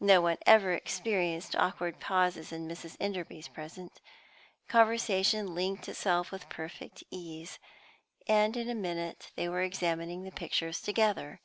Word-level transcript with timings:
No 0.00 0.22
one 0.22 0.38
ever 0.46 0.72
experienced 0.72 1.54
awkward 1.54 2.00
pauses 2.00 2.50
in 2.50 2.66
Mrs. 2.66 2.96
Enderby's 2.98 3.46
presence; 3.48 4.00
conversation 4.68 5.54
linked 5.54 5.86
itself 5.86 6.32
with 6.32 6.48
perfect 6.48 7.04
ease, 7.10 7.58
and 8.26 8.56
in 8.56 8.70
a 8.70 8.74
minute 8.74 9.32
they 9.36 9.50
were 9.50 9.60
examining 9.60 10.22
the 10.22 10.30
pictures 10.30 10.80
together. 10.80 11.42